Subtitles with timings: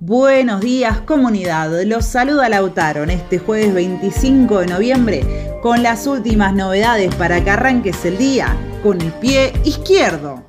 [0.00, 5.24] Buenos días comunidad, los saluda Lautaro en este jueves 25 de noviembre
[5.60, 10.46] con las últimas novedades para que arranques el día con el pie izquierdo.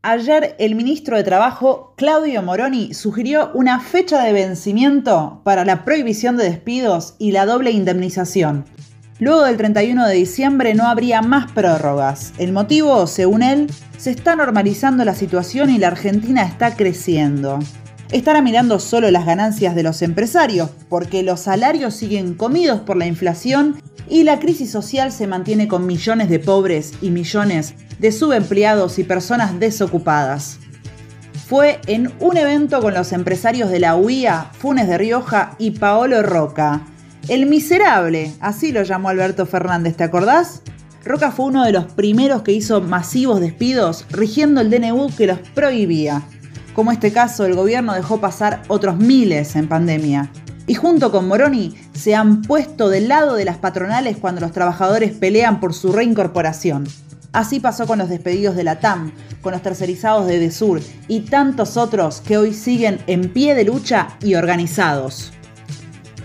[0.00, 6.38] Ayer el ministro de Trabajo, Claudio Moroni, sugirió una fecha de vencimiento para la prohibición
[6.38, 8.64] de despidos y la doble indemnización.
[9.20, 12.32] Luego del 31 de diciembre no habría más prórrogas.
[12.38, 17.58] El motivo, según él, se está normalizando la situación y la Argentina está creciendo.
[18.10, 23.06] Estará mirando solo las ganancias de los empresarios, porque los salarios siguen comidos por la
[23.06, 28.98] inflación y la crisis social se mantiene con millones de pobres y millones de subempleados
[28.98, 30.58] y personas desocupadas.
[31.46, 36.22] Fue en un evento con los empresarios de la UIA, Funes de Rioja y Paolo
[36.22, 36.86] Roca.
[37.28, 40.62] El miserable, así lo llamó Alberto Fernández, ¿te acordás?
[41.04, 45.38] Roca fue uno de los primeros que hizo masivos despidos, rigiendo el DNU que los
[45.54, 46.22] prohibía.
[46.74, 50.30] Como este caso, el gobierno dejó pasar otros miles en pandemia.
[50.66, 55.12] Y junto con Moroni se han puesto del lado de las patronales cuando los trabajadores
[55.12, 56.86] pelean por su reincorporación.
[57.32, 61.76] Así pasó con los despedidos de la TAM, con los tercerizados de Desur y tantos
[61.76, 65.32] otros que hoy siguen en pie de lucha y organizados.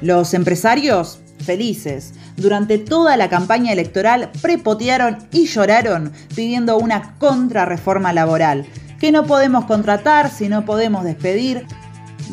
[0.01, 2.13] Los empresarios, felices.
[2.35, 8.65] Durante toda la campaña electoral prepotearon y lloraron pidiendo una contrarreforma laboral.
[9.03, 11.67] Que no podemos contratar si no podemos despedir.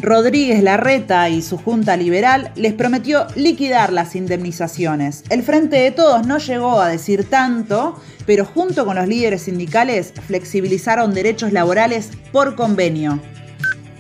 [0.01, 5.25] Rodríguez Larreta y su Junta Liberal les prometió liquidar las indemnizaciones.
[5.31, 10.13] El Frente de Todos no llegó a decir tanto, pero junto con los líderes sindicales
[10.29, 13.19] flexibilizaron derechos laborales por convenio.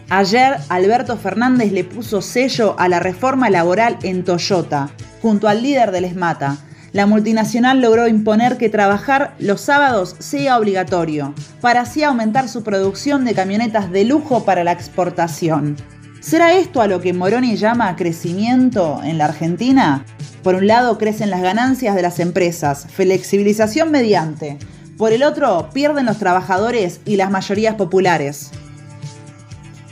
[0.08, 5.90] Ayer Alberto Fernández le puso sello a la reforma laboral en Toyota, junto al líder
[5.90, 6.56] del ESMATA.
[6.92, 13.24] La multinacional logró imponer que trabajar los sábados sea obligatorio, para así aumentar su producción
[13.24, 15.76] de camionetas de lujo para la exportación.
[16.18, 20.04] ¿Será esto a lo que Moroni llama crecimiento en la Argentina?
[20.42, 24.58] Por un lado crecen las ganancias de las empresas, flexibilización mediante.
[24.98, 28.50] Por el otro, pierden los trabajadores y las mayorías populares.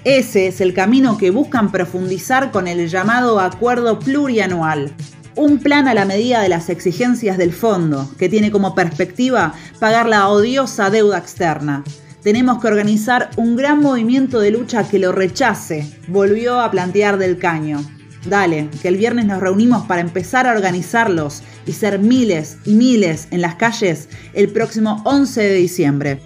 [0.04, 4.92] Ese es el camino que buscan profundizar con el llamado acuerdo plurianual,
[5.38, 10.08] un plan a la medida de las exigencias del fondo, que tiene como perspectiva pagar
[10.08, 11.84] la odiosa deuda externa.
[12.24, 17.38] Tenemos que organizar un gran movimiento de lucha que lo rechace, volvió a plantear del
[17.38, 17.80] caño.
[18.28, 23.28] Dale, que el viernes nos reunimos para empezar a organizarlos y ser miles y miles
[23.30, 26.20] en las calles el próximo 11 de diciembre.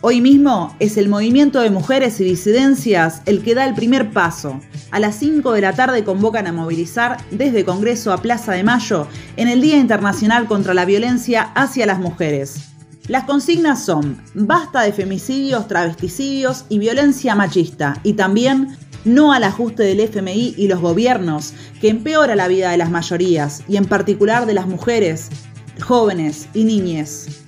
[0.00, 4.60] Hoy mismo es el movimiento de mujeres y disidencias el que da el primer paso.
[4.90, 9.08] A las 5 de la tarde convocan a movilizar desde Congreso a Plaza de Mayo
[9.36, 12.70] en el Día Internacional contra la Violencia hacia las Mujeres.
[13.08, 19.82] Las consignas son basta de femicidios, travesticidios y violencia machista y también no al ajuste
[19.82, 24.46] del FMI y los gobiernos que empeora la vida de las mayorías y en particular
[24.46, 25.28] de las mujeres,
[25.80, 27.43] jóvenes y niñas.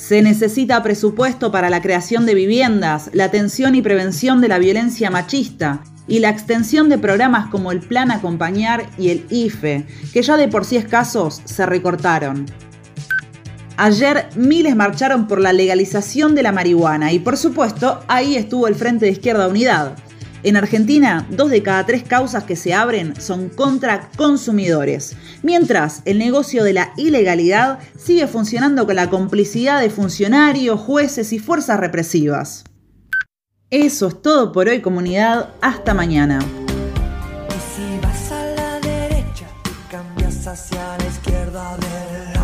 [0.00, 5.10] Se necesita presupuesto para la creación de viviendas, la atención y prevención de la violencia
[5.10, 10.38] machista y la extensión de programas como el Plan Acompañar y el IFE, que ya
[10.38, 12.46] de por sí escasos se recortaron.
[13.76, 18.76] Ayer miles marcharon por la legalización de la marihuana y por supuesto ahí estuvo el
[18.76, 19.98] Frente de Izquierda Unidad.
[20.42, 26.18] En Argentina, dos de cada tres causas que se abren son contra consumidores, mientras el
[26.18, 32.64] negocio de la ilegalidad sigue funcionando con la complicidad de funcionarios, jueces y fuerzas represivas.
[33.68, 36.38] Eso es todo por hoy comunidad, hasta mañana.
[37.48, 39.46] Y si vas a la derecha,
[39.90, 42.39] cambias hacia la izquierda de.